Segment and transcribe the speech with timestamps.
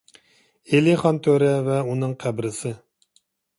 [0.71, 2.75] ئېلىخان تۆرە ۋە ئۇنىڭ قەبرىسى